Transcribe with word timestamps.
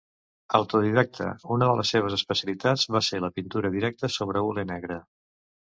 Autodidacta, 0.59 1.27
una 1.57 1.67
de 1.73 1.77
les 1.81 1.93
seves 1.97 2.17
especialitats 2.19 2.89
va 2.97 3.05
ser 3.11 3.23
la 3.27 3.33
pintura 3.39 3.73
directa 3.79 4.13
sobre 4.19 4.47
hule 4.49 4.67
negre. 4.77 5.01